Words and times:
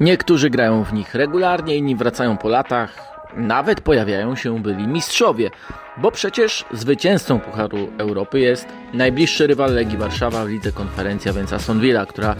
Niektórzy 0.00 0.50
grają 0.50 0.84
w 0.84 0.92
nich 0.92 1.14
regularnie, 1.14 1.76
inni 1.76 1.96
wracają 1.96 2.36
po 2.36 2.48
latach, 2.48 3.16
nawet 3.36 3.80
pojawiają 3.80 4.36
się 4.36 4.62
byli 4.62 4.88
mistrzowie, 4.88 5.50
bo 5.96 6.10
przecież 6.10 6.64
zwycięzcą 6.72 7.40
Pucharu 7.40 7.88
Europy 7.98 8.40
jest 8.40 8.66
najbliższy 8.92 9.46
rywal 9.46 9.74
Legii 9.74 9.98
Warszawa 9.98 10.44
w 10.44 10.48
lidze 10.48 10.72
konferencja, 10.72 11.32
więc 11.32 11.52
Aston 11.52 11.80
Villa, 11.80 12.06
która 12.06 12.36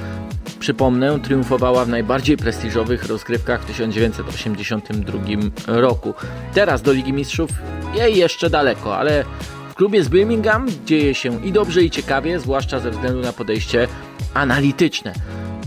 przypomnę, 0.59 1.21
triumfowała 1.21 1.85
w 1.85 1.89
najbardziej 1.89 2.37
prestiżowych 2.37 3.05
rozgrywkach 3.05 3.63
w 3.63 3.67
1982 3.67 5.21
roku. 5.67 6.15
Teraz 6.55 6.83
do 6.83 6.93
Ligi 6.93 7.13
Mistrzów 7.13 7.51
jej 7.95 8.17
jeszcze 8.17 8.51
daleko, 8.51 8.97
ale 8.97 9.25
w 9.69 9.75
klubie 9.75 10.05
z 10.05 10.09
Birmingham 10.09 10.67
dzieje 10.85 11.15
się 11.15 11.45
i 11.45 11.53
dobrze 11.53 11.83
i 11.83 11.91
ciekawie, 11.91 12.41
zwłaszcza 12.41 12.81
ze 12.81 12.91
względu 12.91 13.21
na 13.21 13.33
podejście 13.33 13.89
analityczne. 14.35 15.13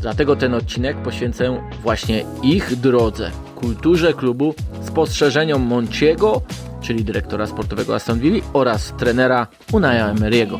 Dlatego 0.02 0.36
ten 0.36 0.54
odcinek 0.54 0.98
poświęcę 0.98 1.62
właśnie 1.84 2.26
ich 2.44 2.76
drodze, 2.76 3.32
kulturze 3.56 4.14
klubu, 4.14 4.54
spostrzeżeniom 4.82 5.62
Monciego, 5.62 6.42
czyli 6.82 7.04
dyrektora 7.04 7.48
sportowego 7.48 7.96
Aston 7.96 8.20
Villa 8.20 8.46
oraz 8.54 8.93
trenera 8.98 9.48
Unaya 9.71 10.14
Emery'ego. 10.14 10.60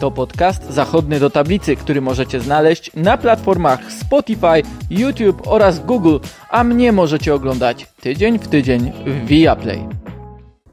To 0.00 0.10
podcast 0.10 0.70
zachodny 0.70 1.20
do 1.20 1.30
tablicy, 1.30 1.76
który 1.76 2.00
możecie 2.00 2.40
znaleźć 2.40 2.90
na 2.94 3.16
platformach 3.16 3.92
Spotify, 3.92 4.62
YouTube 4.90 5.42
oraz 5.46 5.86
Google, 5.86 6.16
a 6.50 6.64
mnie 6.64 6.92
możecie 6.92 7.34
oglądać 7.34 7.86
tydzień 8.00 8.38
w 8.38 8.48
tydzień 8.48 8.92
w 9.06 9.26
Viaplay. 9.26 9.88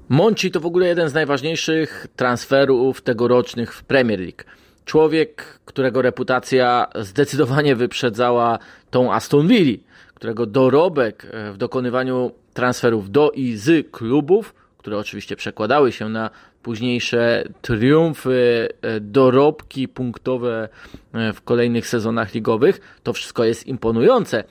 Monci 0.09 0.51
to 0.51 0.59
w 0.59 0.65
ogóle 0.65 0.87
jeden 0.87 1.09
z 1.09 1.13
najważniejszych 1.13 2.07
transferów 2.15 3.01
tegorocznych 3.01 3.73
w 3.73 3.83
Premier 3.83 4.19
League. 4.19 4.43
Człowiek, 4.85 5.59
którego 5.65 6.01
reputacja 6.01 6.87
zdecydowanie 6.95 7.75
wyprzedzała 7.75 8.59
tą 8.91 9.13
Aston 9.13 9.47
Villa, 9.47 9.77
którego 10.15 10.45
dorobek 10.45 11.27
w 11.53 11.57
dokonywaniu 11.57 12.31
transferów 12.53 13.11
do 13.11 13.31
i 13.31 13.55
z 13.55 13.91
klubów, 13.91 14.53
które 14.77 14.97
oczywiście 14.97 15.35
przekładały 15.35 15.91
się 15.91 16.09
na 16.09 16.29
późniejsze 16.63 17.43
triumfy, 17.61 18.69
e, 18.81 18.99
dorobki 18.99 19.87
punktowe 19.87 20.69
e, 21.13 21.33
w 21.33 21.41
kolejnych 21.41 21.87
sezonach 21.87 22.33
ligowych, 22.33 22.99
to 23.03 23.13
wszystko 23.13 23.43
jest 23.43 23.67
imponujące, 23.67 24.43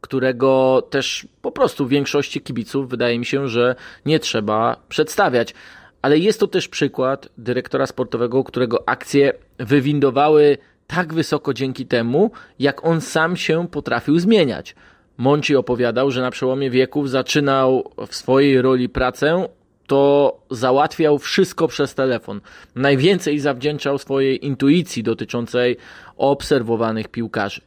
którego 0.00 0.82
też 0.90 1.26
po 1.42 1.52
prostu 1.52 1.86
większości 1.86 2.40
kibiców 2.40 2.88
wydaje 2.88 3.18
mi 3.18 3.26
się, 3.26 3.48
że 3.48 3.74
nie 4.06 4.18
trzeba 4.18 4.76
przedstawiać. 4.88 5.54
Ale 6.02 6.18
jest 6.18 6.40
to 6.40 6.46
też 6.46 6.68
przykład 6.68 7.28
dyrektora 7.38 7.86
sportowego, 7.86 8.44
którego 8.44 8.88
akcje 8.88 9.32
wywindowały 9.58 10.58
tak 10.86 11.14
wysoko 11.14 11.54
dzięki 11.54 11.86
temu, 11.86 12.30
jak 12.58 12.84
on 12.84 13.00
sam 13.00 13.36
się 13.36 13.68
potrafił 13.68 14.18
zmieniać. 14.18 14.74
Monci 15.16 15.56
opowiadał, 15.56 16.10
że 16.10 16.20
na 16.20 16.30
przełomie 16.30 16.70
wieków 16.70 17.10
zaczynał 17.10 17.90
w 18.06 18.14
swojej 18.14 18.62
roli 18.62 18.88
pracę 18.88 19.48
to 19.86 20.40
załatwiał 20.50 21.18
wszystko 21.18 21.68
przez 21.68 21.94
telefon. 21.94 22.40
Najwięcej 22.74 23.38
zawdzięczał 23.38 23.98
swojej 23.98 24.46
intuicji 24.46 25.02
dotyczącej 25.02 25.76
obserwowanych 26.16 27.08
piłkarzy. 27.08 27.60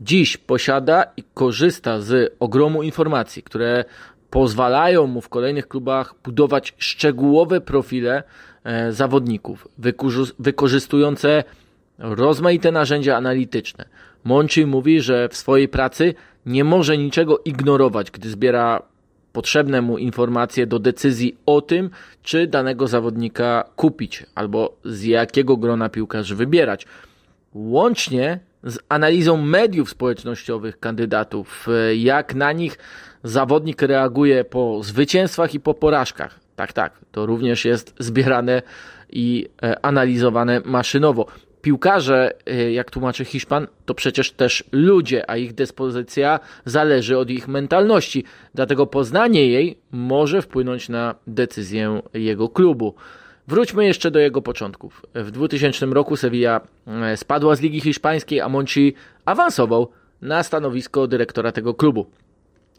Dziś 0.00 0.36
posiada 0.36 1.04
i 1.16 1.22
korzysta 1.34 2.00
z 2.00 2.36
ogromu 2.40 2.82
informacji, 2.82 3.42
które 3.42 3.84
pozwalają 4.30 5.06
mu 5.06 5.20
w 5.20 5.28
kolejnych 5.28 5.68
klubach 5.68 6.14
budować 6.24 6.74
szczegółowe 6.78 7.60
profile 7.60 8.22
e, 8.64 8.92
zawodników, 8.92 9.68
wykorzystujące 10.38 11.44
rozmaite 11.98 12.72
narzędzia 12.72 13.16
analityczne. 13.16 13.84
Monci 14.24 14.66
mówi, 14.66 15.00
że 15.00 15.28
w 15.28 15.36
swojej 15.36 15.68
pracy 15.68 16.14
nie 16.46 16.64
może 16.64 16.98
niczego 16.98 17.38
ignorować, 17.44 18.10
gdy 18.10 18.30
zbiera 18.30 18.82
potrzebne 19.32 19.82
mu 19.82 19.98
informacje 19.98 20.66
do 20.66 20.78
decyzji 20.78 21.36
o 21.46 21.60
tym, 21.60 21.90
czy 22.22 22.46
danego 22.46 22.86
zawodnika 22.86 23.64
kupić 23.76 24.26
albo 24.34 24.76
z 24.84 25.02
jakiego 25.02 25.56
grona 25.56 25.88
piłkarzy 25.88 26.36
wybierać. 26.36 26.86
Łącznie 27.54 28.40
z 28.64 28.78
analizą 28.88 29.36
mediów 29.36 29.90
społecznościowych 29.90 30.80
kandydatów, 30.80 31.66
jak 31.96 32.34
na 32.34 32.52
nich 32.52 32.78
zawodnik 33.24 33.82
reaguje 33.82 34.44
po 34.44 34.82
zwycięstwach 34.82 35.54
i 35.54 35.60
po 35.60 35.74
porażkach. 35.74 36.40
Tak, 36.56 36.72
tak, 36.72 36.98
to 37.12 37.26
również 37.26 37.64
jest 37.64 37.94
zbierane 37.98 38.62
i 39.10 39.48
e, 39.62 39.84
analizowane 39.84 40.60
maszynowo 40.64 41.26
piłkarze, 41.62 42.32
y, 42.50 42.72
jak 42.72 42.90
tłumaczy 42.90 43.24
Hiszpan, 43.24 43.66
to 43.86 43.94
przecież 43.94 44.30
też 44.30 44.64
ludzie, 44.72 45.30
a 45.30 45.36
ich 45.36 45.54
dyspozycja 45.54 46.40
zależy 46.64 47.18
od 47.18 47.30
ich 47.30 47.48
mentalności. 47.48 48.24
Dlatego 48.54 48.86
poznanie 48.86 49.46
jej 49.46 49.78
może 49.92 50.42
wpłynąć 50.42 50.88
na 50.88 51.14
decyzję 51.26 52.02
jego 52.14 52.48
klubu. 52.48 52.94
Wróćmy 53.48 53.86
jeszcze 53.86 54.10
do 54.10 54.18
jego 54.18 54.42
początków. 54.42 55.02
W 55.14 55.30
2000 55.30 55.86
roku 55.86 56.16
Sevilla 56.16 56.60
e, 56.86 57.16
spadła 57.16 57.56
z 57.56 57.60
Ligi 57.60 57.80
Hiszpańskiej, 57.80 58.40
a 58.40 58.48
Monci 58.48 58.94
awansował 59.24 59.88
na 60.22 60.42
stanowisko 60.42 61.06
dyrektora 61.06 61.52
tego 61.52 61.74
klubu. 61.74 62.06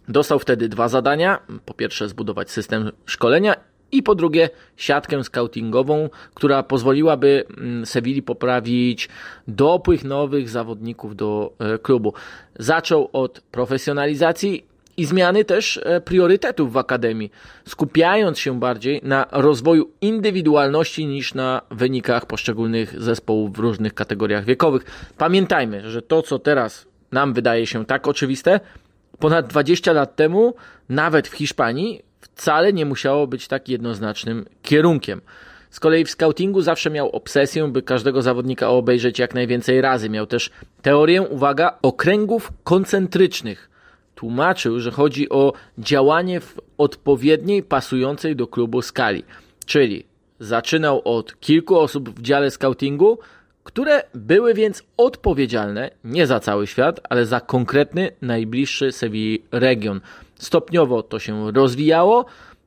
Dostał 0.07 0.39
wtedy 0.39 0.69
dwa 0.69 0.87
zadania. 0.87 1.39
Po 1.65 1.73
pierwsze, 1.73 2.09
zbudować 2.09 2.51
system 2.51 2.91
szkolenia 3.05 3.55
i 3.91 4.03
po 4.03 4.15
drugie 4.15 4.49
siatkę 4.77 5.23
scoutingową, 5.23 6.09
która 6.33 6.63
pozwoliłaby 6.63 7.45
mm, 7.57 7.85
Sewilli 7.85 8.21
poprawić 8.21 9.09
dopływ 9.47 10.03
nowych 10.03 10.49
zawodników 10.49 11.15
do 11.15 11.53
e, 11.59 11.77
klubu. 11.77 12.13
Zaczął 12.59 13.09
od 13.13 13.41
profesjonalizacji 13.41 14.65
i 14.99 15.05
zmiany 15.05 15.45
też 15.45 15.79
e, 15.83 16.01
priorytetów 16.01 16.73
w 16.73 16.77
akademii, 16.77 17.31
skupiając 17.67 18.39
się 18.39 18.59
bardziej 18.59 19.01
na 19.03 19.25
rozwoju 19.31 19.91
indywidualności 20.01 21.05
niż 21.05 21.33
na 21.33 21.61
wynikach 21.71 22.25
poszczególnych 22.25 23.01
zespołów 23.01 23.53
w 23.53 23.59
różnych 23.59 23.93
kategoriach 23.93 24.45
wiekowych. 24.45 25.11
Pamiętajmy, 25.17 25.91
że 25.91 26.01
to, 26.01 26.21
co 26.21 26.39
teraz 26.39 26.85
nam 27.11 27.33
wydaje 27.33 27.67
się 27.67 27.85
tak 27.85 28.07
oczywiste, 28.07 28.59
ponad 29.19 29.47
20 29.47 29.93
lat 29.93 30.15
temu, 30.15 30.53
nawet 30.89 31.27
w 31.27 31.33
Hiszpanii, 31.33 32.01
wcale 32.21 32.73
nie 32.73 32.85
musiało 32.85 33.27
być 33.27 33.47
tak 33.47 33.69
jednoznacznym 33.69 34.45
kierunkiem. 34.61 35.21
Z 35.69 35.79
kolei 35.79 36.05
w 36.05 36.09
scoutingu 36.09 36.61
zawsze 36.61 36.89
miał 36.89 37.09
obsesję, 37.09 37.67
by 37.67 37.81
każdego 37.81 38.21
zawodnika 38.21 38.69
obejrzeć 38.69 39.19
jak 39.19 39.33
najwięcej 39.33 39.81
razy. 39.81 40.09
Miał 40.09 40.25
też 40.25 40.49
teorię, 40.81 41.21
uwaga, 41.21 41.77
okręgów 41.81 42.51
koncentrycznych. 42.63 43.68
Tłumaczył, 44.19 44.79
że 44.79 44.91
chodzi 44.91 45.29
o 45.29 45.53
działanie 45.77 46.39
w 46.39 46.59
odpowiedniej, 46.77 47.63
pasującej 47.63 48.35
do 48.35 48.47
klubu 48.47 48.81
skali. 48.81 49.23
Czyli 49.65 50.05
zaczynał 50.39 51.01
od 51.05 51.39
kilku 51.39 51.79
osób 51.79 52.09
w 52.09 52.21
dziale 52.21 52.51
scoutingu, 52.51 53.19
które 53.63 54.03
były 54.13 54.53
więc 54.53 54.83
odpowiedzialne 54.97 55.91
nie 56.03 56.27
za 56.27 56.39
cały 56.39 56.67
świat, 56.67 56.99
ale 57.09 57.25
za 57.25 57.39
konkretny, 57.39 58.11
najbliższy 58.21 58.91
Sewilli 58.91 59.43
region. 59.51 60.01
Stopniowo 60.35 61.03
to 61.03 61.19
się 61.19 61.51
rozwijało, 61.51 62.25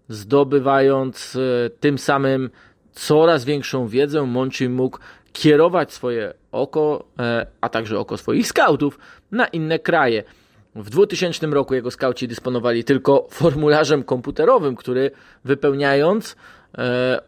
zdobywając 0.08 1.36
e, 1.36 1.70
tym 1.70 1.98
samym 1.98 2.50
coraz 2.92 3.44
większą 3.44 3.88
wiedzę. 3.88 4.22
Monchi 4.22 4.68
mógł 4.68 4.98
kierować 5.32 5.92
swoje 5.92 6.34
oko, 6.52 7.04
e, 7.18 7.46
a 7.60 7.68
także 7.68 7.98
oko 7.98 8.16
swoich 8.16 8.46
skautów 8.46 8.98
na 9.30 9.46
inne 9.46 9.78
kraje. 9.78 10.24
W 10.74 10.90
2000 10.90 11.46
roku 11.46 11.74
jego 11.74 11.90
skauci 11.90 12.28
dysponowali 12.28 12.84
tylko 12.84 13.26
formularzem 13.30 14.04
komputerowym, 14.04 14.76
który 14.76 15.10
wypełniając 15.44 16.36
e, 16.78 17.20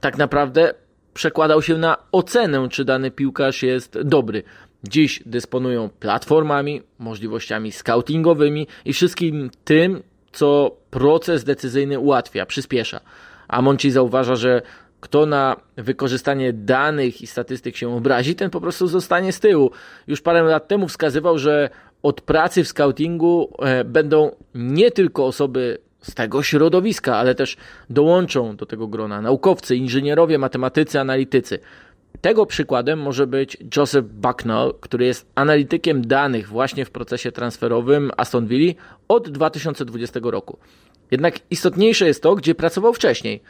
tak 0.00 0.18
naprawdę 0.18 0.74
przekładał 1.14 1.62
się 1.62 1.78
na 1.78 1.96
ocenę, 2.12 2.68
czy 2.68 2.84
dany 2.84 3.10
piłkarz 3.10 3.62
jest 3.62 3.98
dobry. 4.02 4.42
Dziś 4.84 5.22
dysponują 5.26 5.88
platformami, 6.00 6.82
możliwościami 6.98 7.72
scoutingowymi 7.72 8.66
i 8.84 8.92
wszystkim 8.92 9.50
tym, 9.64 10.02
co 10.32 10.76
proces 10.90 11.44
decyzyjny 11.44 11.98
ułatwia, 11.98 12.46
przyspiesza. 12.46 13.00
A 13.48 13.62
Monci 13.62 13.90
zauważa, 13.90 14.36
że 14.36 14.62
kto 15.00 15.26
na 15.26 15.56
wykorzystanie 15.76 16.52
danych 16.52 17.22
i 17.22 17.26
statystyk 17.26 17.76
się 17.76 17.96
obrazi, 17.96 18.34
ten 18.34 18.50
po 18.50 18.60
prostu 18.60 18.86
zostanie 18.86 19.32
z 19.32 19.40
tyłu. 19.40 19.70
Już 20.06 20.20
parę 20.20 20.42
lat 20.42 20.68
temu 20.68 20.88
wskazywał, 20.88 21.38
że 21.38 21.70
od 22.02 22.20
pracy 22.20 22.64
w 22.64 22.68
scoutingu 22.68 23.52
e, 23.58 23.84
będą 23.84 24.30
nie 24.54 24.90
tylko 24.90 25.26
osoby 25.26 25.78
z 26.00 26.14
tego 26.14 26.42
środowiska, 26.42 27.16
ale 27.16 27.34
też 27.34 27.56
dołączą 27.90 28.56
do 28.56 28.66
tego 28.66 28.86
grona 28.86 29.20
naukowcy, 29.20 29.76
inżynierowie, 29.76 30.38
matematycy, 30.38 31.00
analitycy. 31.00 31.58
Tego 32.20 32.46
przykładem 32.46 32.98
może 32.98 33.26
być 33.26 33.56
Joseph 33.76 34.08
Bucknell, 34.08 34.74
który 34.80 35.04
jest 35.04 35.26
analitykiem 35.34 36.06
danych 36.06 36.48
właśnie 36.48 36.84
w 36.84 36.90
procesie 36.90 37.32
transferowym 37.32 38.10
Aston 38.16 38.46
Villa 38.46 38.74
od 39.08 39.28
2020 39.28 40.20
roku. 40.22 40.58
Jednak 41.10 41.34
istotniejsze 41.50 42.06
jest 42.06 42.22
to, 42.22 42.34
gdzie 42.34 42.54
pracował 42.54 42.92
wcześniej. 42.92 43.42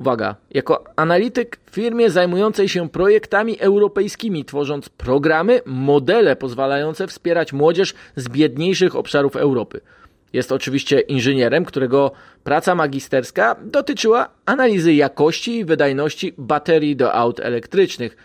Uwaga, 0.00 0.36
jako 0.50 0.84
analityk 0.96 1.58
w 1.70 1.74
firmie 1.74 2.10
zajmującej 2.10 2.68
się 2.68 2.88
projektami 2.88 3.58
europejskimi, 3.58 4.44
tworząc 4.44 4.88
programy, 4.88 5.60
modele 5.66 6.36
pozwalające 6.36 7.06
wspierać 7.06 7.52
młodzież 7.52 7.94
z 8.16 8.28
biedniejszych 8.28 8.96
obszarów 8.96 9.36
Europy. 9.36 9.80
Jest 10.32 10.52
oczywiście 10.52 11.00
inżynierem, 11.00 11.64
którego 11.64 12.12
praca 12.44 12.74
magisterska 12.74 13.56
dotyczyła 13.64 14.28
analizy 14.46 14.94
jakości 14.94 15.58
i 15.58 15.64
wydajności 15.64 16.34
baterii 16.38 16.96
do 16.96 17.14
aut 17.14 17.40
elektrycznych. 17.40 18.16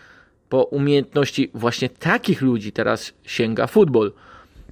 Po 0.48 0.64
umiejętności 0.64 1.50
właśnie 1.54 1.88
takich 1.88 2.42
ludzi 2.42 2.72
teraz 2.72 3.12
sięga 3.24 3.66
futbol. 3.66 4.12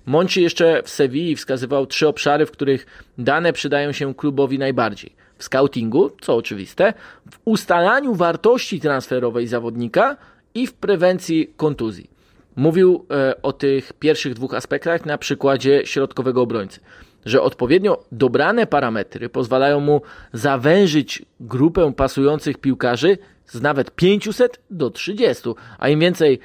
Monci 0.06 0.42
jeszcze 0.42 0.82
w 0.82 0.90
Sewilli 0.90 1.36
wskazywał 1.36 1.86
trzy 1.86 2.08
obszary, 2.08 2.46
w 2.46 2.50
których 2.50 2.86
dane 3.18 3.52
przydają 3.52 3.92
się 3.92 4.14
klubowi 4.14 4.58
najbardziej. 4.58 5.23
W 5.38 5.44
scoutingu, 5.44 6.10
co 6.20 6.36
oczywiste, 6.36 6.92
w 7.30 7.38
ustalaniu 7.44 8.14
wartości 8.14 8.80
transferowej 8.80 9.46
zawodnika 9.46 10.16
i 10.54 10.66
w 10.66 10.72
prewencji 10.72 11.54
kontuzji. 11.56 12.10
Mówił 12.56 13.06
e, 13.10 13.42
o 13.42 13.52
tych 13.52 13.92
pierwszych 13.92 14.34
dwóch 14.34 14.54
aspektach 14.54 15.06
na 15.06 15.18
przykładzie 15.18 15.82
środkowego 15.86 16.42
obrońcy 16.42 16.80
że 17.26 17.42
odpowiednio 17.42 18.04
dobrane 18.12 18.66
parametry 18.66 19.28
pozwalają 19.28 19.80
mu 19.80 20.02
zawężyć 20.32 21.22
grupę 21.40 21.92
pasujących 21.92 22.58
piłkarzy 22.58 23.18
z 23.46 23.60
nawet 23.60 23.90
500 23.90 24.60
do 24.70 24.90
30, 24.90 25.48
a 25.78 25.88
im 25.88 26.00
więcej 26.00 26.38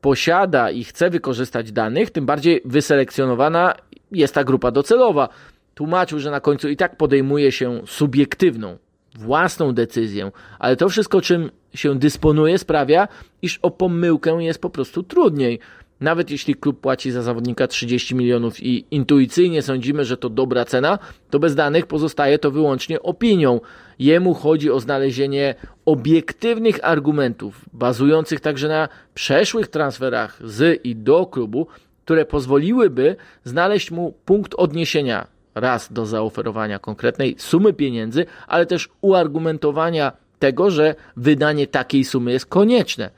posiada 0.00 0.70
i 0.70 0.84
chce 0.84 1.10
wykorzystać 1.10 1.72
danych, 1.72 2.10
tym 2.10 2.26
bardziej 2.26 2.60
wyselekcjonowana 2.64 3.74
jest 4.12 4.34
ta 4.34 4.44
grupa 4.44 4.70
docelowa. 4.70 5.28
Tłumaczył, 5.74 6.18
że 6.18 6.30
na 6.30 6.40
końcu 6.40 6.68
i 6.68 6.76
tak 6.76 6.96
podejmuje 6.96 7.52
się 7.52 7.80
subiektywną, 7.86 8.78
własną 9.18 9.72
decyzję, 9.72 10.30
ale 10.58 10.76
to 10.76 10.88
wszystko, 10.88 11.20
czym 11.20 11.50
się 11.74 11.98
dysponuje, 11.98 12.58
sprawia, 12.58 13.08
iż 13.42 13.58
o 13.62 13.70
pomyłkę 13.70 14.32
jest 14.40 14.60
po 14.60 14.70
prostu 14.70 15.02
trudniej. 15.02 15.58
Nawet 16.00 16.30
jeśli 16.30 16.54
klub 16.54 16.80
płaci 16.80 17.10
za 17.10 17.22
zawodnika 17.22 17.66
30 17.66 18.14
milionów 18.14 18.62
i 18.62 18.84
intuicyjnie 18.90 19.62
sądzimy, 19.62 20.04
że 20.04 20.16
to 20.16 20.30
dobra 20.30 20.64
cena, 20.64 20.98
to 21.30 21.38
bez 21.38 21.54
danych 21.54 21.86
pozostaje 21.86 22.38
to 22.38 22.50
wyłącznie 22.50 23.02
opinią. 23.02 23.60
Jemu 23.98 24.34
chodzi 24.34 24.70
o 24.70 24.80
znalezienie 24.80 25.54
obiektywnych 25.84 26.78
argumentów, 26.82 27.64
bazujących 27.72 28.40
także 28.40 28.68
na 28.68 28.88
przeszłych 29.14 29.68
transferach 29.68 30.38
z 30.44 30.80
i 30.84 30.96
do 30.96 31.26
klubu, 31.26 31.66
które 32.04 32.24
pozwoliłyby 32.24 33.16
znaleźć 33.44 33.90
mu 33.90 34.12
punkt 34.24 34.54
odniesienia 34.54 35.26
raz 35.54 35.92
do 35.92 36.06
zaoferowania 36.06 36.78
konkretnej 36.78 37.34
sumy 37.38 37.72
pieniędzy, 37.72 38.26
ale 38.46 38.66
też 38.66 38.88
uargumentowania 39.00 40.12
tego, 40.38 40.70
że 40.70 40.94
wydanie 41.16 41.66
takiej 41.66 42.04
sumy 42.04 42.32
jest 42.32 42.46
konieczne. 42.46 43.10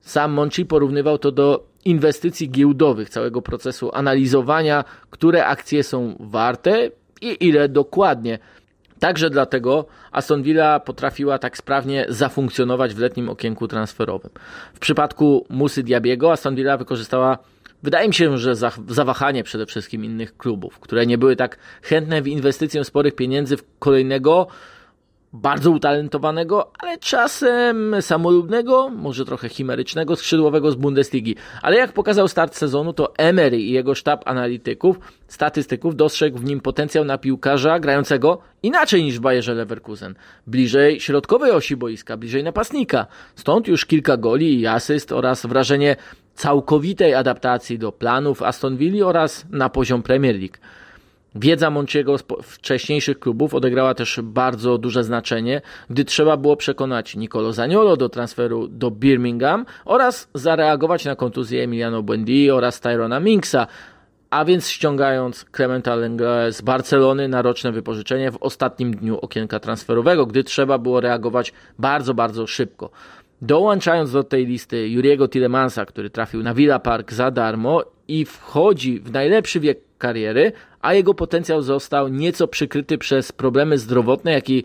Sam 0.00 0.32
Monchi 0.32 0.66
porównywał 0.66 1.18
to 1.18 1.32
do 1.32 1.66
inwestycji 1.84 2.50
giełdowych, 2.50 3.10
całego 3.10 3.42
procesu 3.42 3.90
analizowania, 3.94 4.84
które 5.10 5.46
akcje 5.46 5.82
są 5.82 6.16
warte 6.20 6.90
i 7.20 7.46
ile 7.48 7.68
dokładnie. 7.68 8.38
Także 8.98 9.30
dlatego 9.30 9.86
Aston 10.12 10.42
Villa 10.42 10.80
potrafiła 10.80 11.38
tak 11.38 11.56
sprawnie 11.56 12.06
zafunkcjonować 12.08 12.94
w 12.94 12.98
letnim 12.98 13.28
okienku 13.28 13.68
transferowym. 13.68 14.30
W 14.74 14.78
przypadku 14.78 15.46
Musy 15.50 15.82
Diabiego 15.82 16.32
Aston 16.32 16.54
Villa 16.54 16.76
wykorzystała 16.76 17.38
Wydaje 17.82 18.08
mi 18.08 18.14
się, 18.14 18.38
że 18.38 18.54
zawahanie 18.88 19.44
przede 19.44 19.66
wszystkim 19.66 20.04
innych 20.04 20.36
klubów, 20.36 20.78
które 20.78 21.06
nie 21.06 21.18
były 21.18 21.36
tak 21.36 21.58
chętne 21.82 22.22
w 22.22 22.28
inwestycję 22.28 22.84
sporych 22.84 23.14
pieniędzy 23.14 23.56
w 23.56 23.64
kolejnego 23.78 24.46
bardzo 25.32 25.70
utalentowanego, 25.70 26.72
ale 26.78 26.98
czasem 26.98 27.96
samolubnego, 28.00 28.88
może 28.88 29.24
trochę 29.24 29.48
chimerycznego 29.48 30.16
skrzydłowego 30.16 30.70
z 30.70 30.74
Bundesligi. 30.74 31.36
Ale 31.62 31.76
jak 31.76 31.92
pokazał 31.92 32.28
start 32.28 32.54
sezonu, 32.54 32.92
to 32.92 33.16
Emery 33.16 33.60
i 33.60 33.70
jego 33.70 33.94
sztab 33.94 34.28
analityków, 34.28 34.98
statystyków 35.28 35.96
dostrzegł 35.96 36.38
w 36.38 36.44
nim 36.44 36.60
potencjał 36.60 37.04
na 37.04 37.18
piłkarza 37.18 37.80
grającego 37.80 38.38
inaczej 38.62 39.04
niż 39.04 39.18
w 39.18 39.20
Bayerze 39.20 39.54
Leverkusen. 39.54 40.14
Bliżej 40.46 41.00
środkowej 41.00 41.50
osi 41.50 41.76
boiska, 41.76 42.16
bliżej 42.16 42.44
napastnika. 42.44 43.06
Stąd 43.34 43.68
już 43.68 43.86
kilka 43.86 44.16
goli 44.16 44.60
i 44.60 44.66
asyst 44.66 45.12
oraz 45.12 45.46
wrażenie 45.46 45.96
całkowitej 46.38 47.14
adaptacji 47.14 47.78
do 47.78 47.92
planów 47.92 48.42
Aston 48.42 48.76
Villa 48.76 49.06
oraz 49.06 49.46
na 49.50 49.68
poziom 49.68 50.02
Premier 50.02 50.36
League. 50.36 50.56
Wiedza 51.34 51.70
Monciego 51.70 52.18
z 52.18 52.24
wcześniejszych 52.42 53.18
klubów 53.18 53.54
odegrała 53.54 53.94
też 53.94 54.20
bardzo 54.22 54.78
duże 54.78 55.04
znaczenie, 55.04 55.60
gdy 55.90 56.04
trzeba 56.04 56.36
było 56.36 56.56
przekonać 56.56 57.16
Nicolo 57.16 57.52
Zaniolo 57.52 57.96
do 57.96 58.08
transferu 58.08 58.68
do 58.68 58.90
Birmingham 58.90 59.66
oraz 59.84 60.28
zareagować 60.34 61.04
na 61.04 61.16
kontuzję 61.16 61.62
Emiliano 61.62 62.02
Buendia 62.02 62.54
oraz 62.54 62.80
Tyrona 62.80 63.20
Minksa, 63.20 63.66
a 64.30 64.44
więc 64.44 64.68
ściągając 64.68 65.44
Clementa 65.52 65.94
Lenglet 65.94 66.56
z 66.56 66.62
Barcelony 66.62 67.28
na 67.28 67.42
roczne 67.42 67.72
wypożyczenie 67.72 68.30
w 68.30 68.36
ostatnim 68.40 68.96
dniu 68.96 69.18
okienka 69.18 69.60
transferowego, 69.60 70.26
gdy 70.26 70.44
trzeba 70.44 70.78
było 70.78 71.00
reagować 71.00 71.52
bardzo, 71.78 72.14
bardzo 72.14 72.46
szybko. 72.46 72.90
Dołączając 73.42 74.12
do 74.12 74.24
tej 74.24 74.46
listy 74.46 74.88
Juriego 74.88 75.28
Tillemansa, 75.28 75.86
który 75.86 76.10
trafił 76.10 76.42
na 76.42 76.54
Villa 76.54 76.78
Park 76.78 77.12
za 77.12 77.30
darmo 77.30 77.84
i 78.08 78.24
wchodzi 78.24 79.00
w 79.00 79.12
najlepszy 79.12 79.60
wiek 79.60 79.78
kariery, 79.98 80.52
a 80.80 80.94
jego 80.94 81.14
potencjał 81.14 81.62
został 81.62 82.08
nieco 82.08 82.48
przykryty 82.48 82.98
przez 82.98 83.32
problemy 83.32 83.78
zdrowotne, 83.78 84.32
jak 84.32 84.50
i 84.50 84.64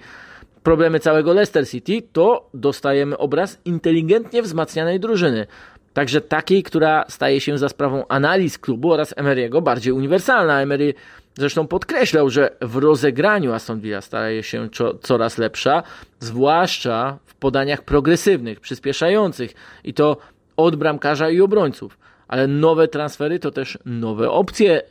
problemy 0.64 1.00
całego 1.00 1.34
Leicester 1.34 1.70
City, 1.70 2.02
to 2.14 2.50
dostajemy 2.54 3.18
obraz 3.18 3.60
inteligentnie 3.66 4.42
wzmacnianej 4.42 5.00
drużyny. 5.00 5.48
Także 5.94 6.22
takiej, 6.22 6.64
która 6.64 7.06
staje 7.10 7.42
się 7.42 7.58
za 7.58 7.70
sprawą 7.70 8.08
analiz 8.08 8.58
klubu 8.58 8.92
oraz 8.92 9.16
Emery'ego 9.16 9.62
bardziej 9.62 9.94
uniwersalna. 9.94 10.62
Emery 10.62 10.94
zresztą 11.36 11.68
podkreślał, 11.68 12.30
że 12.30 12.50
w 12.62 12.76
rozegraniu 12.76 13.54
Aston 13.54 13.80
Villa 13.80 14.02
staje 14.02 14.44
się 14.44 14.70
coraz 15.02 15.38
lepsza, 15.38 15.84
zwłaszcza 16.20 17.18
w 17.26 17.36
podaniach 17.36 17.82
progresywnych, 17.82 18.60
przyspieszających 18.60 19.54
i 19.84 19.94
to 19.94 20.18
od 20.58 20.76
bramkarza 20.76 21.30
i 21.30 21.42
obrońców. 21.42 21.98
Ale 22.28 22.48
nowe 22.48 22.88
transfery 22.88 23.40
to 23.40 23.52
też 23.52 23.78
nowe 23.86 24.32
opcje 24.32 24.82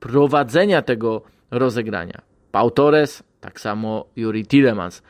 prowadzenia 0.00 0.82
tego 0.82 1.22
rozegrania. 1.50 2.22
Pau 2.52 2.70
Torres, 2.70 3.22
tak 3.40 3.60
samo 3.60 4.06
Yuri 4.16 4.46
Tillemans. 4.46 5.02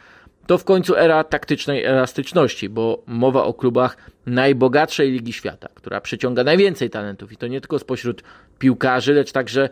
To 0.47 0.59
w 0.59 0.65
końcu 0.65 0.97
era 0.97 1.25
taktycznej 1.25 1.85
elastyczności, 1.85 2.69
bo 2.69 3.03
mowa 3.07 3.45
o 3.45 3.55
klubach 3.55 3.97
najbogatszej 4.27 5.11
ligi 5.11 5.33
świata, 5.33 5.69
która 5.75 6.01
przyciąga 6.01 6.45
najwięcej 6.45 6.91
talentów 6.91 7.33
i 7.33 7.37
to 7.37 7.47
nie 7.47 7.61
tylko 7.61 7.79
spośród 7.79 8.23
piłkarzy, 8.59 9.15
lecz 9.15 9.33
także 9.33 9.69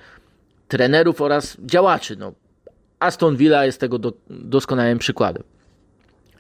trenerów 0.71 1.21
oraz 1.21 1.57
działaczy. 1.61 2.17
No, 2.17 2.33
Aston 3.01 3.37
Villa 3.37 3.67
jest 3.67 3.81
tego 3.81 3.99
do, 3.99 4.13
doskonałym 4.31 4.99
przykładem. 4.99 5.43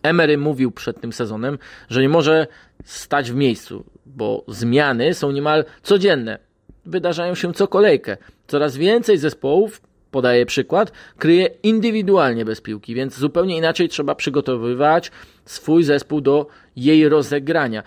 Emery 0.02 0.38
mówił 0.38 0.70
przed 0.70 1.00
tym 1.00 1.12
sezonem, 1.12 1.58
że 1.88 2.02
nie 2.02 2.08
może 2.08 2.46
stać 2.84 3.30
w 3.30 3.34
miejscu, 3.34 3.84
bo 4.06 4.44
zmiany 4.48 5.14
są 5.14 5.30
niemal 5.32 5.64
codzienne. 5.82 6.38
Wydarzają 6.86 7.34
się 7.34 7.52
co 7.52 7.68
kolejkę. 7.68 8.16
Coraz 8.46 8.76
więcej 8.76 9.18
zespołów, 9.18 9.80
podaję 10.10 10.46
przykład, 10.46 10.92
kryje 11.18 11.46
indywidualnie 11.62 12.44
bez 12.44 12.60
piłki, 12.60 12.94
więc 12.94 13.18
zupełnie 13.18 13.56
inaczej 13.56 13.88
trzeba 13.88 14.14
przygotowywać 14.14 15.10
swój 15.44 15.84
zespół 15.84 16.20
do 16.20 16.46
jej 16.76 17.08
rozegrania. 17.08 17.82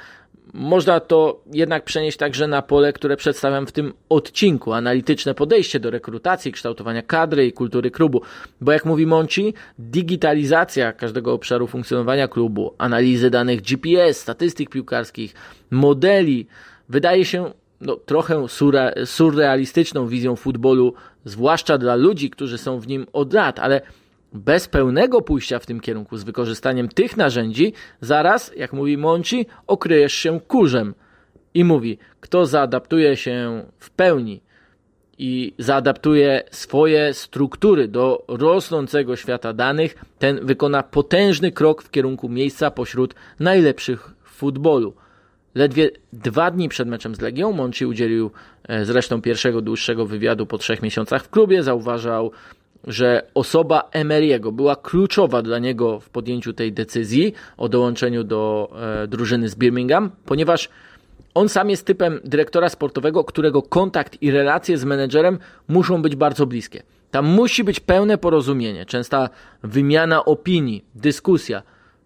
Można 0.54 1.00
to 1.00 1.42
jednak 1.54 1.84
przenieść 1.84 2.18
także 2.18 2.48
na 2.48 2.62
pole, 2.62 2.94
które 2.94 3.18
przedstawiam 3.18 3.68
w 3.68 3.72
tym 3.72 3.94
odcinku. 4.10 4.74
Analityczne 4.74 5.34
podejście 5.34 5.80
do 5.80 5.90
rekrutacji, 5.90 6.52
kształtowania 6.52 7.02
kadry 7.02 7.48
i 7.48 7.54
kultury 7.54 7.92
klubu. 7.92 8.22
Bo 8.62 8.72
jak 8.72 8.86
mówi 8.86 9.06
Monci, 9.06 9.54
digitalizacja 9.80 10.94
każdego 10.94 11.34
obszaru 11.34 11.68
funkcjonowania 11.68 12.28
klubu, 12.28 12.74
analizy 12.78 13.30
danych 13.30 13.62
GPS, 13.62 14.18
statystyk 14.18 14.70
piłkarskich, 14.70 15.34
modeli, 15.72 16.48
wydaje 16.90 17.26
się 17.26 17.52
no, 17.82 17.96
trochę 17.96 18.50
surre, 18.50 18.94
surrealistyczną 19.06 20.08
wizją 20.08 20.36
futbolu, 20.36 20.94
zwłaszcza 21.26 21.78
dla 21.78 21.96
ludzi, 21.96 22.30
którzy 22.30 22.58
są 22.58 22.80
w 22.80 22.88
nim 22.88 23.08
od 23.14 23.34
lat, 23.34 23.60
ale 23.60 23.82
bez 24.34 24.68
pełnego 24.68 25.22
pójścia 25.22 25.60
w 25.60 25.66
tym 25.66 25.80
kierunku 25.80 26.18
z 26.18 26.24
wykorzystaniem 26.24 26.90
tych 26.90 27.18
narzędzi, 27.18 27.74
zaraz, 28.02 28.52
jak 28.58 28.74
mówi 28.74 28.98
Monci, 28.98 29.46
okryjesz 29.68 30.14
się 30.14 30.40
kurzem. 30.48 30.94
I 31.54 31.64
mówi, 31.64 31.98
kto 32.20 32.46
zaadaptuje 32.46 33.18
się 33.18 33.66
w 33.80 33.90
pełni 33.90 34.42
i 35.18 35.54
zaadaptuje 35.58 36.44
swoje 36.52 37.14
struktury 37.14 37.88
do 37.88 38.26
rosnącego 38.28 39.16
świata 39.16 39.54
danych, 39.54 39.96
ten 40.20 40.46
wykona 40.46 40.84
potężny 40.84 41.52
krok 41.52 41.84
w 41.84 41.92
kierunku 41.92 42.30
miejsca 42.30 42.72
pośród 42.72 43.16
najlepszych 43.40 44.14
w 44.24 44.30
futbolu. 44.30 44.94
Ledwie 45.56 45.92
dwa 46.14 46.52
dni 46.52 46.70
przed 46.70 46.88
meczem 46.88 47.16
z 47.16 47.22
Legią 47.22 47.52
Monci 47.52 47.86
udzielił 47.86 48.32
e, 48.64 48.86
zresztą 48.86 49.22
pierwszego 49.22 49.62
dłuższego 49.62 50.06
wywiadu 50.06 50.46
po 50.46 50.58
trzech 50.58 50.82
miesiącach 50.82 51.24
w 51.24 51.30
klubie. 51.30 51.64
Zauważał 51.64 52.32
że 52.84 53.28
osoba 53.34 53.90
Emery'ego 53.92 54.52
była 54.52 54.76
kluczowa 54.76 55.42
dla 55.42 55.60
niego 55.60 56.00
w 56.00 56.10
podjęciu 56.10 56.54
tej 56.54 56.74
decyzji 56.74 57.34
o 57.58 57.70
dołączeniu 57.70 58.24
do 58.24 58.72
e, 59.04 59.08
drużyny 59.08 59.50
z 59.50 59.56
Birmingham, 59.56 60.12
ponieważ 60.26 60.70
on 61.34 61.50
sam 61.50 61.70
jest 61.70 61.86
typem 61.86 62.20
dyrektora 62.24 62.70
sportowego, 62.70 63.24
którego 63.24 63.62
kontakt 63.62 64.22
i 64.22 64.32
relacje 64.32 64.78
z 64.78 64.86
menedżerem 64.86 65.40
muszą 65.68 66.02
być 66.02 66.16
bardzo 66.16 66.46
bliskie. 66.46 66.84
Tam 67.12 67.26
musi 67.26 67.64
być 67.64 67.80
pełne 67.80 68.18
porozumienie, 68.18 68.86
częsta 68.86 69.30
wymiana 69.64 70.26
opinii, 70.26 70.86
dyskusja. 70.96 71.64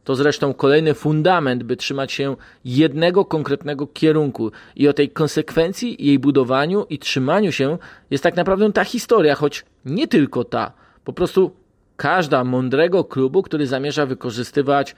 To 0.07 0.15
zresztą 0.15 0.53
kolejny 0.53 0.93
fundament, 0.93 1.63
by 1.63 1.77
trzymać 1.77 2.11
się 2.11 2.35
jednego 2.65 3.25
konkretnego 3.25 3.87
kierunku. 3.87 4.51
I 4.75 4.87
o 4.87 4.93
tej 4.93 5.09
konsekwencji, 5.09 6.05
jej 6.05 6.19
budowaniu 6.19 6.85
i 6.89 6.99
trzymaniu 6.99 7.51
się 7.51 7.77
jest 8.11 8.23
tak 8.23 8.35
naprawdę 8.35 8.71
ta 8.71 8.83
historia, 8.83 9.35
choć 9.35 9.65
nie 9.85 10.07
tylko 10.07 10.43
ta. 10.43 10.71
Po 11.03 11.13
prostu 11.13 11.51
każda 11.97 12.43
mądrego 12.43 13.03
klubu, 13.03 13.43
który 13.43 13.67
zamierza 13.67 14.05
wykorzystywać, 14.05 14.95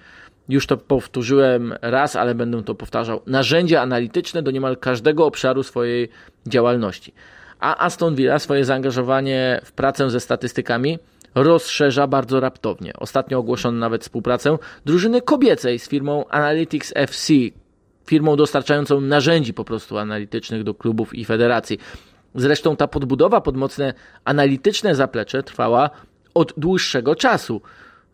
już 0.50 0.68
to 0.68 0.78
powtórzyłem 0.78 1.74
raz, 1.82 2.16
ale 2.16 2.36
będę 2.36 2.64
to 2.64 2.76
powtarzał, 2.76 3.22
narzędzia 3.28 3.82
analityczne 3.82 4.44
do 4.44 4.52
niemal 4.52 4.78
każdego 4.78 5.26
obszaru 5.26 5.64
swojej 5.64 6.10
działalności. 6.48 7.14
A 7.60 7.86
Aston 7.86 8.16
Villa 8.16 8.40
swoje 8.40 8.66
zaangażowanie 8.66 9.62
w 9.64 9.72
pracę 9.72 10.10
ze 10.10 10.20
statystykami 10.20 11.00
rozszerza 11.36 12.08
bardzo 12.08 12.40
raptownie. 12.40 12.94
Ostatnio 12.98 13.40
ogłoszono 13.40 13.78
nawet 13.78 14.02
współpracę 14.02 14.58
drużyny 14.86 15.22
kobiecej 15.22 15.80
z 15.80 15.90
firmą 15.90 16.26
Analytics 16.28 16.94
FC, 16.96 17.34
firmą 18.06 18.36
dostarczającą 18.36 19.02
narzędzi 19.02 19.54
po 19.54 19.64
prostu 19.64 19.98
analitycznych 19.98 20.64
do 20.64 20.74
klubów 20.74 21.16
i 21.16 21.26
federacji. 21.26 21.80
Zresztą 22.36 22.76
ta 22.76 22.88
podbudowa 22.88 23.42
pod 23.42 23.58
mocne 23.58 23.94
analityczne 24.26 24.96
zaplecze 24.96 25.44
trwała 25.44 25.90
od 26.34 26.54
dłuższego 26.58 27.16
czasu. 27.16 27.62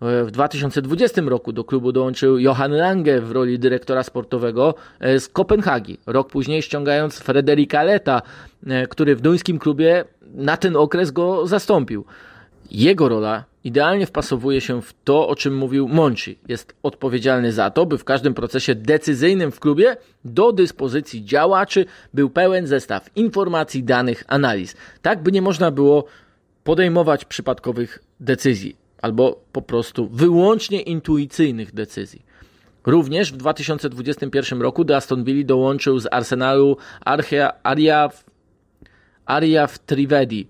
W 0.01 0.31
2020 0.31 1.21
roku 1.21 1.53
do 1.53 1.63
klubu 1.63 1.91
dołączył 1.91 2.39
Johan 2.39 2.71
Lange 2.71 3.21
w 3.21 3.31
roli 3.31 3.59
dyrektora 3.59 4.03
sportowego 4.03 4.75
e, 4.99 5.19
z 5.19 5.27
Kopenhagi. 5.27 5.97
Rok 6.05 6.29
później 6.29 6.61
ściągając 6.61 7.19
Frederika 7.19 7.83
Leta, 7.83 8.21
e, 8.67 8.87
który 8.87 9.15
w 9.15 9.21
duńskim 9.21 9.59
klubie 9.59 10.05
na 10.21 10.57
ten 10.57 10.75
okres 10.75 11.11
go 11.11 11.47
zastąpił. 11.47 12.05
Jego 12.71 13.09
rola 13.09 13.43
idealnie 13.63 14.05
wpasowuje 14.05 14.61
się 14.61 14.81
w 14.81 14.93
to, 15.03 15.27
o 15.27 15.35
czym 15.35 15.57
mówił 15.57 15.87
Monchi. 15.87 16.37
Jest 16.47 16.75
odpowiedzialny 16.83 17.51
za 17.51 17.69
to, 17.69 17.85
by 17.85 17.97
w 17.97 18.03
każdym 18.03 18.33
procesie 18.33 18.75
decyzyjnym 18.75 19.51
w 19.51 19.59
klubie 19.59 19.97
do 20.25 20.51
dyspozycji 20.51 21.25
działaczy 21.25 21.85
był 22.13 22.29
pełen 22.29 22.67
zestaw 22.67 23.09
informacji, 23.15 23.83
danych, 23.83 24.23
analiz. 24.27 24.75
Tak, 25.01 25.23
by 25.23 25.31
nie 25.31 25.41
można 25.41 25.71
było 25.71 26.05
podejmować 26.63 27.25
przypadkowych 27.25 27.99
decyzji 28.19 28.75
albo 29.01 29.41
po 29.51 29.61
prostu 29.61 30.07
wyłącznie 30.07 30.81
intuicyjnych 30.81 31.73
decyzji. 31.73 32.25
Również 32.85 33.33
w 33.33 33.37
2021 33.37 34.61
roku 34.61 34.83
do 34.83 34.95
Aston 34.95 35.23
Villa 35.23 35.45
dołączył 35.45 35.99
z 35.99 36.07
Arsenalu 36.11 36.77
Aryav, 37.63 38.25
Aryav 39.25 39.79
Trivedi. 39.79 40.47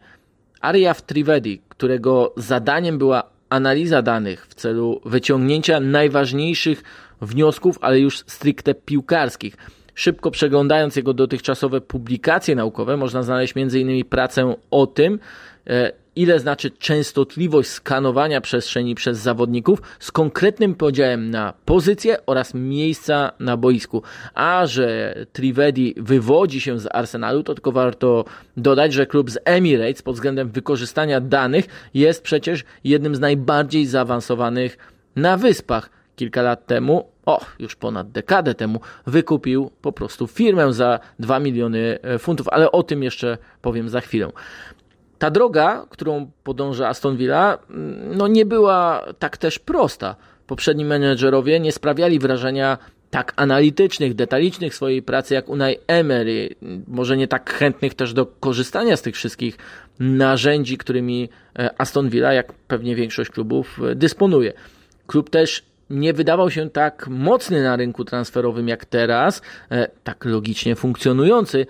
Aryav 0.62 1.02
Trivedi, 1.02 1.62
którego 1.78 2.34
zadaniem 2.38 2.98
była 2.98 3.24
analiza 3.50 4.02
danych 4.02 4.48
w 4.48 4.56
celu 4.56 5.02
wyciągnięcia 5.06 5.80
najważniejszych 5.80 6.84
wniosków, 7.22 7.78
ale 7.82 8.00
już 8.00 8.18
stricte 8.20 8.74
piłkarskich. 8.74 9.58
Szybko 9.96 10.32
przeglądając 10.32 10.96
jego 10.96 11.14
dotychczasowe 11.14 11.82
publikacje 11.82 12.56
naukowe, 12.56 12.98
można 12.98 13.24
znaleźć 13.24 13.54
m.in. 13.58 14.06
pracę 14.06 14.56
o 14.72 14.88
tym, 14.88 15.20
e, 15.68 15.92
ile 16.16 16.40
znaczy 16.40 16.72
częstotliwość 16.72 17.70
skanowania 17.70 18.42
przestrzeni 18.42 18.96
przez 18.96 19.18
zawodników 19.18 19.82
z 20.00 20.12
konkretnym 20.12 20.76
podziałem 20.76 21.30
na 21.30 21.54
pozycje 21.66 22.26
oraz 22.26 22.54
miejsca 22.54 23.32
na 23.40 23.58
boisku. 23.58 24.04
A 24.34 24.66
że 24.66 25.16
Trivedi 25.34 25.94
wywodzi 25.98 26.62
się 26.62 26.80
z 26.80 26.88
Arsenalu, 26.92 27.44
to 27.44 27.54
tylko 27.54 27.72
warto 27.72 28.26
dodać, 28.58 28.94
że 28.94 29.06
klub 29.06 29.32
z 29.32 29.38
Emirates 29.46 30.02
pod 30.02 30.16
względem 30.16 30.50
wykorzystania 30.50 31.22
danych 31.22 31.66
jest 31.94 32.24
przecież 32.24 32.64
jednym 32.84 33.16
z 33.16 33.20
najbardziej 33.20 33.86
zaawansowanych 33.86 34.78
na 35.16 35.38
wyspach. 35.38 35.90
Kilka 36.16 36.42
lat 36.42 36.66
temu 36.66 37.06
o, 37.26 37.46
już 37.60 37.76
ponad 37.76 38.12
dekadę 38.12 38.56
temu, 38.56 38.80
wykupił 39.08 39.72
po 39.82 39.92
prostu 39.92 40.28
firmę 40.28 40.74
za 40.74 41.00
2 41.20 41.40
miliony 41.40 42.00
funtów, 42.20 42.50
ale 42.50 42.72
o 42.72 42.84
tym 42.84 43.04
jeszcze 43.04 43.38
powiem 43.62 43.90
za 43.90 44.02
chwilę. 44.02 44.32
Ta 45.20 45.32
droga, 45.32 45.86
którą 45.90 46.32
podąża 46.44 46.88
Aston 46.88 47.18
Villa, 47.18 47.58
mm, 47.70 48.18
no 48.18 48.28
nie 48.28 48.46
była 48.46 49.06
tak 49.20 49.38
też 49.38 49.60
prosta. 49.60 50.16
Poprzedni 50.48 50.86
menedżerowie 50.86 51.60
nie 51.60 51.72
sprawiali 51.72 52.20
wrażenia 52.20 52.78
tak 53.10 53.34
analitycznych, 53.36 54.14
detalicznych 54.14 54.76
swojej 54.76 55.02
pracy 55.02 55.34
jak 55.34 55.50
Unai 55.50 55.78
Emery, 55.88 56.56
może 56.88 57.18
nie 57.18 57.28
tak 57.28 57.54
chętnych 57.54 57.94
też 57.94 58.14
do 58.14 58.26
korzystania 58.26 58.98
z 58.98 59.02
tych 59.02 59.16
wszystkich 59.16 59.58
narzędzi, 60.00 60.78
którymi 60.78 61.30
e, 61.60 61.82
Aston 61.82 62.10
Villa, 62.10 62.34
jak 62.34 62.54
pewnie 62.54 62.96
większość 62.96 63.30
klubów, 63.30 63.80
e, 63.92 63.96
dysponuje. 63.96 64.54
Klub 65.08 65.30
też 65.30 65.64
nie 65.90 66.14
wydawał 66.14 66.52
się 66.52 66.70
tak 66.70 67.08
mocny 67.08 67.64
na 67.64 67.76
rynku 67.76 68.06
transferowym 68.06 68.68
jak 68.68 68.86
teraz, 68.86 69.42
e, 69.72 69.88
tak 70.04 70.26
logicznie 70.26 70.76
funkcjonujący, 70.76 71.66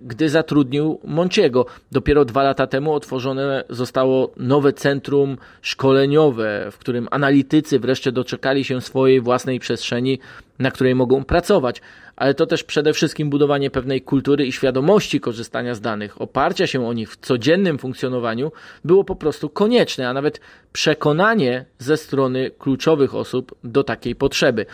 gdy 0.00 0.28
zatrudnił 0.28 1.00
Monciego. 1.04 1.66
Dopiero 1.92 2.24
dwa 2.24 2.42
lata 2.42 2.66
temu 2.66 2.94
otworzone 2.94 3.64
zostało 3.70 4.32
nowe 4.36 4.72
centrum 4.72 5.36
szkoleniowe, 5.62 6.68
w 6.70 6.78
którym 6.78 7.08
analitycy 7.10 7.78
wreszcie 7.78 8.12
doczekali 8.12 8.64
się 8.64 8.80
swojej 8.80 9.20
własnej 9.20 9.60
przestrzeni, 9.60 10.18
na 10.58 10.70
której 10.70 10.94
mogą 10.94 11.24
pracować 11.24 11.80
ale 12.16 12.34
to 12.34 12.46
też 12.46 12.64
przede 12.64 12.92
wszystkim 12.92 13.30
budowanie 13.30 13.70
pewnej 13.70 14.02
kultury 14.02 14.46
i 14.46 14.52
świadomości 14.52 15.20
korzystania 15.20 15.74
z 15.74 15.80
danych, 15.80 16.22
oparcia 16.22 16.66
się 16.66 16.86
o 16.86 16.92
nich 16.92 17.12
w 17.12 17.16
codziennym 17.16 17.78
funkcjonowaniu 17.78 18.52
było 18.84 19.04
po 19.04 19.16
prostu 19.16 19.48
konieczne, 19.48 20.08
a 20.08 20.12
nawet 20.12 20.40
przekonanie 20.72 21.64
ze 21.78 21.96
strony 21.96 22.50
kluczowych 22.58 23.14
osób 23.14 23.54
do 23.64 23.84
takiej 23.84 24.14
potrzeby. 24.14 24.66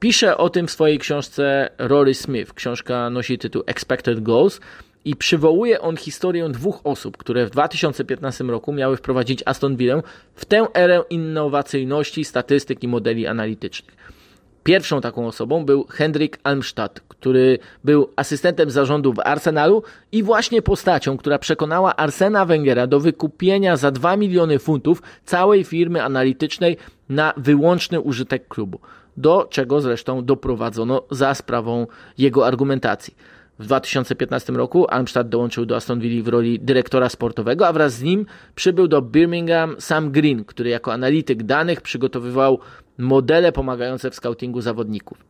Pisze 0.00 0.36
o 0.36 0.50
tym 0.50 0.66
w 0.66 0.70
swojej 0.70 0.98
książce 0.98 1.70
Rory 1.78 2.14
Smith. 2.14 2.52
Książka 2.54 3.10
nosi 3.10 3.38
tytuł 3.38 3.62
Expected 3.66 4.22
Goals 4.22 4.60
i 5.04 5.16
przywołuje 5.16 5.80
on 5.80 5.96
historię 5.96 6.48
dwóch 6.48 6.80
osób, 6.84 7.16
które 7.16 7.46
w 7.46 7.50
2015 7.50 8.44
roku 8.44 8.72
miały 8.72 8.96
wprowadzić 8.96 9.42
Aston 9.46 9.76
Villa 9.76 10.02
w 10.34 10.44
tę 10.44 10.66
erę 10.74 11.02
innowacyjności, 11.10 12.24
statystyk 12.24 12.82
i 12.82 12.88
modeli 12.88 13.26
analitycznych. 13.26 13.96
Pierwszą 14.64 15.00
taką 15.00 15.26
osobą 15.26 15.64
był 15.64 15.86
Hendrik 15.90 16.38
Almstadt, 16.42 17.00
który 17.08 17.58
był 17.84 18.10
asystentem 18.16 18.70
zarządu 18.70 19.12
w 19.12 19.20
Arsenalu 19.20 19.82
i 20.12 20.22
właśnie 20.22 20.62
postacią, 20.62 21.16
która 21.16 21.38
przekonała 21.38 21.96
Arsena 21.96 22.44
Wengera 22.44 22.86
do 22.86 23.00
wykupienia 23.00 23.76
za 23.76 23.90
2 23.90 24.16
miliony 24.16 24.58
funtów 24.58 25.02
całej 25.24 25.64
firmy 25.64 26.02
analitycznej 26.02 26.76
na 27.08 27.34
wyłączny 27.36 28.00
użytek 28.00 28.48
klubu, 28.48 28.80
do 29.16 29.46
czego 29.50 29.80
zresztą 29.80 30.24
doprowadzono 30.24 31.02
za 31.10 31.34
sprawą 31.34 31.86
jego 32.18 32.46
argumentacji. 32.46 33.14
W 33.58 33.64
2015 33.64 34.52
roku 34.52 34.86
Almstadt 34.88 35.28
dołączył 35.28 35.66
do 35.66 35.76
Aston 35.76 36.00
Villa 36.00 36.24
w 36.24 36.28
roli 36.28 36.60
dyrektora 36.60 37.08
sportowego, 37.08 37.66
a 37.66 37.72
wraz 37.72 37.94
z 37.94 38.02
nim 38.02 38.26
przybył 38.54 38.88
do 38.88 39.02
Birmingham 39.02 39.76
Sam 39.78 40.10
Green, 40.10 40.44
który 40.44 40.70
jako 40.70 40.92
analityk 40.92 41.42
danych 41.42 41.80
przygotowywał 41.80 42.58
modele 42.98 43.52
pomagające 43.52 44.10
w 44.10 44.14
scoutingu 44.14 44.60
zawodników. 44.60 45.24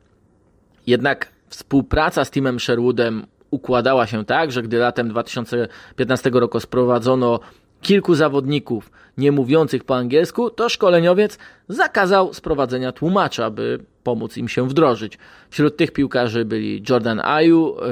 Jednak 0.86 1.28
współpraca 1.48 2.24
z 2.24 2.30
Timem 2.30 2.60
Sherwoodem 2.60 3.26
układała 3.50 4.06
się 4.06 4.24
tak, 4.24 4.52
że 4.52 4.62
gdy 4.62 4.78
latem 4.78 5.08
2015 5.08 6.30
roku 6.30 6.60
sprowadzono 6.60 7.40
kilku 7.84 8.14
zawodników 8.14 8.90
nie 9.18 9.32
mówiących 9.32 9.84
po 9.84 9.96
angielsku, 9.96 10.50
to 10.50 10.68
szkoleniowiec 10.68 11.38
zakazał 11.68 12.34
sprowadzenia 12.34 12.92
tłumacza, 12.92 13.50
by 13.50 13.78
pomóc 14.02 14.36
im 14.36 14.48
się 14.48 14.68
wdrożyć. 14.68 15.18
Wśród 15.50 15.76
tych 15.76 15.92
piłkarzy 15.92 16.44
byli 16.44 16.82
Jordan 16.88 17.20
Ayu, 17.20 17.76
e, 17.78 17.86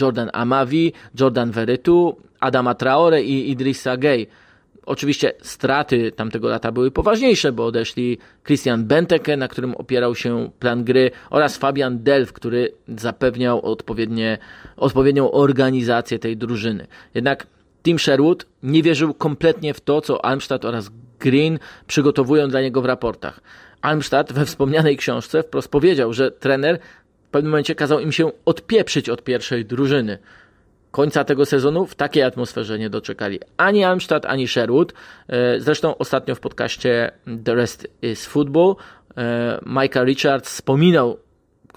Jordan 0.00 0.30
Amavi, 0.32 0.92
Jordan 1.20 1.50
Veretu, 1.50 2.16
Adama 2.40 2.74
Traore 2.74 3.22
i 3.22 3.50
Idrissa 3.50 3.96
Gay. 3.96 4.26
Oczywiście 4.86 5.32
straty 5.42 6.12
tamtego 6.12 6.48
lata 6.48 6.72
były 6.72 6.90
poważniejsze, 6.90 7.52
bo 7.52 7.66
odeszli 7.66 8.18
Christian 8.44 8.84
Benteke, 8.84 9.36
na 9.36 9.48
którym 9.48 9.74
opierał 9.74 10.14
się 10.14 10.50
plan 10.58 10.84
gry, 10.84 11.10
oraz 11.30 11.56
Fabian 11.56 12.02
Delf, 12.02 12.32
który 12.32 12.72
zapewniał 12.88 13.60
odpowiednie, 13.60 14.38
odpowiednią 14.76 15.30
organizację 15.30 16.18
tej 16.18 16.36
drużyny. 16.36 16.86
Jednak 17.14 17.46
Tim 17.88 17.98
Sherwood 17.98 18.46
nie 18.62 18.82
wierzył 18.82 19.14
kompletnie 19.14 19.74
w 19.74 19.80
to, 19.80 20.00
co 20.00 20.24
Almstadt 20.24 20.64
oraz 20.64 20.90
Green 21.20 21.58
przygotowują 21.86 22.48
dla 22.48 22.60
niego 22.60 22.82
w 22.82 22.84
raportach. 22.84 23.40
Almstadt 23.82 24.32
we 24.32 24.44
wspomnianej 24.46 24.96
książce 24.96 25.42
wprost 25.42 25.70
powiedział, 25.70 26.12
że 26.12 26.30
trener 26.30 26.78
w 27.26 27.30
pewnym 27.30 27.50
momencie 27.50 27.74
kazał 27.74 28.00
im 28.00 28.12
się 28.12 28.30
odpieprzyć 28.44 29.08
od 29.08 29.24
pierwszej 29.24 29.64
drużyny. 29.64 30.18
końca 30.90 31.24
tego 31.24 31.46
sezonu 31.46 31.86
w 31.86 31.94
takiej 31.94 32.22
atmosferze 32.22 32.78
nie 32.78 32.90
doczekali 32.90 33.40
ani 33.56 33.84
Almstadt, 33.84 34.26
ani 34.26 34.48
Sherwood. 34.48 34.92
E, 35.28 35.60
zresztą 35.60 35.96
ostatnio 35.98 36.34
w 36.34 36.40
podcaście 36.40 37.10
The 37.44 37.54
Rest 37.54 37.88
is 38.02 38.26
Football 38.26 38.74
e, 39.16 39.60
Micah 39.66 40.04
Richards 40.04 40.48
wspominał 40.48 41.18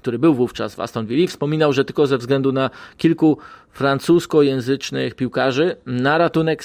który 0.01 0.19
był 0.19 0.33
wówczas 0.33 0.75
w 0.75 0.79
Aston 0.79 1.05
Villa, 1.05 1.27
wspominał, 1.27 1.73
że 1.73 1.85
tylko 1.85 2.07
ze 2.07 2.17
względu 2.17 2.51
na 2.51 2.69
kilku 2.97 3.37
francuskojęzycznych 3.69 5.15
piłkarzy 5.15 5.75
na 5.85 6.17
ratunek 6.17 6.63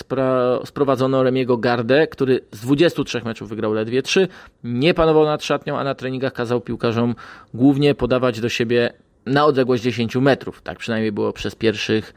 sprowadzono 0.65 1.23
Remiego 1.23 1.57
Gardę, 1.57 2.07
który 2.07 2.41
z 2.53 2.61
23 2.61 3.23
meczów 3.25 3.49
wygrał 3.49 3.73
ledwie 3.73 4.03
3, 4.03 4.29
nie 4.65 4.95
panował 4.95 5.25
nad 5.25 5.45
szatnią, 5.45 5.79
a 5.79 5.85
na 5.85 5.95
treningach 5.95 6.33
kazał 6.33 6.61
piłkarzom 6.61 7.15
głównie 7.55 7.95
podawać 7.95 8.41
do 8.41 8.49
siebie 8.49 8.93
na 9.27 9.45
odległość 9.45 9.83
10 9.83 10.17
metrów. 10.17 10.63
Tak 10.63 10.79
przynajmniej 10.79 11.13
było 11.13 11.33
przez 11.33 11.55
pierwszych 11.55 12.15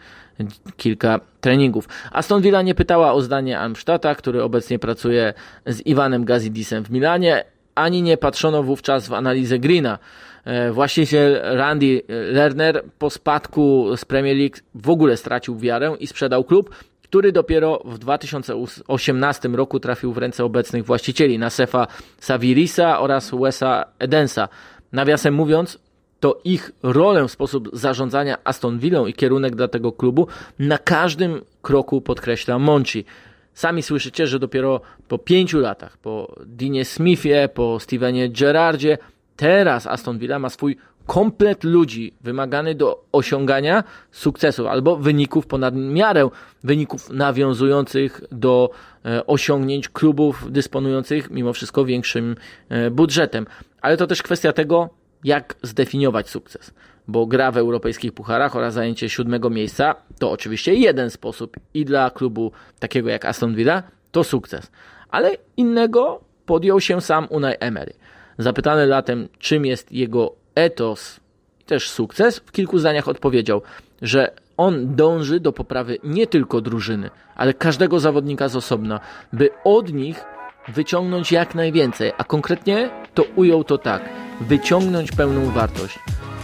kilka 0.78 1.20
treningów. 1.42 1.88
Aston 2.12 2.42
Villa 2.42 2.62
nie 2.62 2.76
pytała 2.76 3.14
o 3.14 3.22
zdanie 3.22 3.60
Amstata, 3.60 4.16
który 4.16 4.44
obecnie 4.44 4.80
pracuje 4.80 5.34
z 5.66 5.86
Iwanem 5.86 6.26
Gazidisem 6.26 6.84
w 6.84 6.90
Milanie, 6.90 7.44
ani 7.76 8.02
nie 8.02 8.18
patrzono 8.18 8.64
wówczas 8.64 9.08
w 9.08 9.14
analizę 9.14 9.60
Greena. 9.60 10.00
E, 10.46 10.72
właściciel 10.72 11.40
Randy 11.44 12.02
Lerner 12.08 12.84
po 13.00 13.10
spadku 13.10 13.98
z 13.98 14.06
Premier 14.06 14.38
League 14.38 14.56
w 14.76 14.90
ogóle 14.90 15.18
stracił 15.18 15.58
wiarę 15.58 15.96
i 16.00 16.08
sprzedał 16.08 16.44
klub, 16.44 16.76
który 17.04 17.32
dopiero 17.32 17.82
w 17.86 17.98
2018 17.98 19.50
roku 19.50 19.80
trafił 19.80 20.14
w 20.14 20.18
ręce 20.18 20.46
obecnych 20.46 20.86
właścicieli 20.86 21.40
Nasefa 21.40 21.88
Savirisa 22.20 23.00
oraz 23.00 23.32
Wesa 23.42 23.86
Edensa. 24.00 24.50
Nawiasem 24.92 25.34
mówiąc, 25.34 25.80
to 26.20 26.42
ich 26.44 26.72
rolę, 26.84 27.30
sposób 27.30 27.70
zarządzania 27.74 28.38
Aston 28.44 28.80
Villą 28.80 29.06
i 29.06 29.14
kierunek 29.14 29.56
dla 29.56 29.68
tego 29.68 29.92
klubu 29.92 30.28
na 30.60 30.78
każdym 30.78 31.42
kroku 31.62 32.02
podkreśla 32.02 32.60
Monchi. 32.60 33.06
Sami 33.54 33.84
słyszycie, 33.84 34.28
że 34.28 34.40
dopiero 34.40 34.82
po 35.08 35.18
pięciu 35.18 35.60
latach, 35.60 35.98
po 35.98 36.36
Dinie 36.46 36.86
Smithie, 36.86 37.50
po 37.54 37.80
Stevenie 37.80 38.30
Gerardzie, 38.30 38.98
teraz 39.40 39.88
Aston 39.88 40.18
Villa 40.18 40.40
ma 40.40 40.50
swój 40.50 40.78
komplet 41.06 41.64
ludzi 41.64 42.14
wymagany 42.22 42.76
do 42.76 43.04
osiągania 43.12 43.84
sukcesów 44.12 44.68
albo 44.68 44.96
wyników 44.96 45.48
ponad 45.48 45.76
miarę, 45.76 46.30
wyników 46.64 47.10
nawiązujących 47.10 48.22
do 48.32 48.70
e, 49.06 49.26
osiągnięć 49.26 49.90
klubów 49.90 50.52
dysponujących 50.52 51.30
mimo 51.32 51.54
wszystko 51.54 51.86
większym 51.86 52.36
e, 52.70 52.92
budżetem. 52.92 53.46
Ale 53.82 53.98
to 53.98 54.08
też 54.08 54.24
kwestia 54.24 54.54
tego, 54.54 54.90
jak 55.24 55.56
zdefiniować 55.64 56.30
sukces. 56.30 56.74
Bo 57.08 57.26
gra 57.26 57.52
w 57.52 57.58
europejskich 57.58 58.14
pucharach 58.14 58.56
oraz 58.56 58.74
zajęcie 58.74 59.10
siódmego 59.10 59.50
miejsca 59.50 59.96
to 60.20 60.32
oczywiście 60.32 60.74
jeden 60.74 61.10
sposób 61.10 61.58
i 61.74 61.86
dla 61.86 62.10
klubu 62.10 62.52
takiego 62.80 63.10
jak 63.10 63.26
Aston 63.26 63.56
Villa 63.56 63.84
to 64.12 64.24
sukces. 64.24 64.72
Ale 65.10 65.38
innego 65.58 66.22
podjął 66.46 66.82
się 66.82 67.02
sam 67.02 67.28
Unai 67.30 67.56
Emery. 67.60 67.94
Zapytany 68.40 68.86
latem, 68.86 69.28
czym 69.40 69.66
jest 69.66 69.92
jego 69.92 70.34
etos 70.56 71.20
i 71.62 71.64
też 71.64 71.90
sukces, 71.90 72.40
w 72.40 72.52
kilku 72.52 72.80
zdaniach 72.80 73.08
odpowiedział, 73.08 73.62
że 74.02 74.32
on 74.58 74.96
dąży 74.96 75.40
do 75.40 75.54
poprawy 75.54 75.98
nie 76.04 76.28
tylko 76.28 76.62
drużyny, 76.62 77.10
ale 77.36 77.54
każdego 77.54 78.00
zawodnika 78.00 78.48
z 78.48 78.56
osobna, 78.56 79.00
by 79.34 79.50
od 79.64 79.94
nich 79.94 80.24
wyciągnąć 80.68 81.32
jak 81.32 81.56
najwięcej, 81.56 82.12
a 82.18 82.24
konkretnie 82.24 82.90
to 83.14 83.24
ujął 83.36 83.64
to 83.64 83.78
tak: 83.78 84.10
wyciągnąć 84.42 85.12
pełną 85.12 85.52
wartość. 85.52 86.00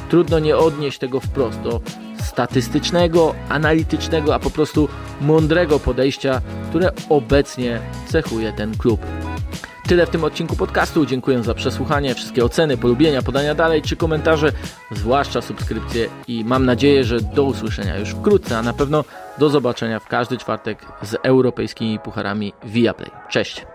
Trudno 0.09 0.39
nie 0.39 0.57
odnieść 0.57 0.99
tego 0.99 1.19
wprost 1.19 1.61
do 1.61 1.81
statystycznego, 2.19 3.35
analitycznego, 3.49 4.35
a 4.35 4.39
po 4.39 4.49
prostu 4.49 4.89
mądrego 5.21 5.79
podejścia, 5.79 6.41
które 6.69 6.91
obecnie 7.09 7.79
cechuje 8.07 8.53
ten 8.53 8.77
klub. 8.77 8.99
Tyle 9.87 10.05
w 10.05 10.09
tym 10.09 10.23
odcinku 10.23 10.55
podcastu. 10.55 11.05
Dziękuję 11.05 11.43
za 11.43 11.53
przesłuchanie, 11.53 12.15
wszystkie 12.15 12.45
oceny, 12.45 12.77
polubienia, 12.77 13.21
podania 13.21 13.55
dalej 13.55 13.81
czy 13.81 13.95
komentarze, 13.95 14.51
zwłaszcza 14.91 15.41
subskrypcje 15.41 16.09
i 16.27 16.45
mam 16.45 16.65
nadzieję, 16.65 17.03
że 17.03 17.21
do 17.21 17.43
usłyszenia 17.43 17.97
już 17.97 18.09
wkrótce, 18.09 18.57
a 18.57 18.61
na 18.61 18.73
pewno 18.73 19.03
do 19.37 19.49
zobaczenia 19.49 19.99
w 19.99 20.07
każdy 20.07 20.37
czwartek 20.37 20.85
z 21.01 21.15
europejskimi 21.23 21.99
pucharami 21.99 22.53
Viaplay. 22.63 23.11
Cześć! 23.29 23.74